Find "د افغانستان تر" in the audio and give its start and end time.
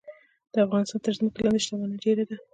0.53-1.13